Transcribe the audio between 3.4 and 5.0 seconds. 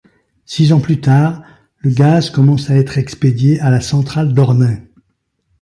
à la centrale d'Hornaing.